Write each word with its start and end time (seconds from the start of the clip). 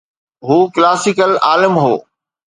هو 0.47 0.57
ڪلاسيڪل 0.75 1.31
عالم 1.47 1.73
هو. 1.83 1.93